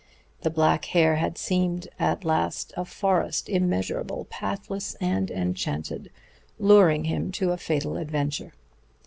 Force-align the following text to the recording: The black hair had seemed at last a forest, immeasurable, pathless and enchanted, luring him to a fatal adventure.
The 0.41 0.49
black 0.49 0.85
hair 0.85 1.17
had 1.17 1.37
seemed 1.37 1.87
at 1.99 2.25
last 2.25 2.73
a 2.75 2.85
forest, 2.85 3.47
immeasurable, 3.47 4.25
pathless 4.31 4.95
and 4.95 5.29
enchanted, 5.29 6.09
luring 6.57 7.03
him 7.03 7.31
to 7.33 7.51
a 7.51 7.57
fatal 7.57 7.97
adventure. 7.97 8.53